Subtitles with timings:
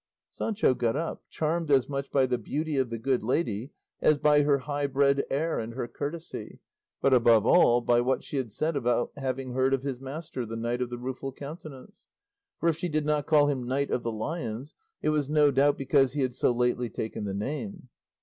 [0.31, 4.41] Sancho got up, charmed as much by the beauty of the good lady as by
[4.41, 6.59] her high bred air and her courtesy,
[7.01, 10.55] but, above all, by what she had said about having heard of his master, the
[10.57, 12.07] Knight of the Rueful Countenance;
[12.59, 15.77] for if she did not call him Knight of the Lions it was no doubt
[15.77, 17.89] because he had so lately taken the name.